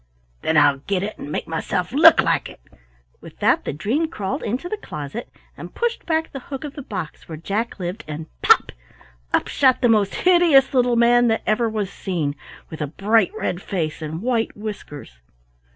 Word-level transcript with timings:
"Then 0.41 0.57
I'll 0.57 0.79
get 0.79 1.03
it, 1.03 1.15
and 1.19 1.31
make 1.31 1.47
myself 1.47 1.91
look 1.91 2.23
like 2.23 2.49
it." 2.49 2.59
With 3.21 3.37
that 3.37 3.65
the 3.65 3.71
dream 3.71 4.07
crawled 4.07 4.41
into 4.41 4.67
the 4.67 4.75
closet, 4.77 5.29
and 5.55 5.75
pushed 5.75 6.07
back 6.07 6.31
the 6.31 6.39
hook 6.39 6.63
of 6.63 6.73
the 6.73 6.81
box 6.81 7.29
where 7.29 7.37
Jack 7.37 7.79
lived, 7.79 8.03
and 8.07 8.25
pop! 8.41 8.71
up 9.31 9.47
shot 9.47 9.79
the 9.81 9.87
most 9.89 10.15
hideous 10.15 10.73
little 10.73 10.95
man 10.95 11.27
that 11.27 11.43
ever 11.45 11.69
was 11.69 11.93
seen, 11.93 12.35
with 12.71 12.81
a 12.81 12.87
bright 12.87 13.31
red 13.37 13.61
face 13.61 14.01
and 14.01 14.23
white 14.23 14.57
whiskers. 14.57 15.19